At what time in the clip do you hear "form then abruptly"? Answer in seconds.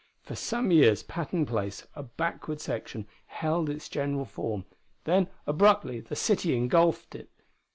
4.25-5.99